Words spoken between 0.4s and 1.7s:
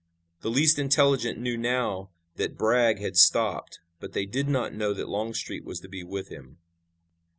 least intelligent knew